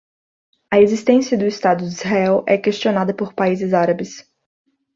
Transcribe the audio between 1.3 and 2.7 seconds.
do estado de Israel é